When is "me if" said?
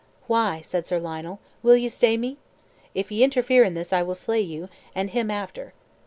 2.17-3.11